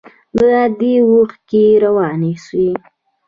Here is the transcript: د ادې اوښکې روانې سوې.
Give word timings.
د 0.37 0.39
ادې 0.63 0.93
اوښکې 1.07 1.63
روانې 1.83 2.33
سوې. 2.45 2.71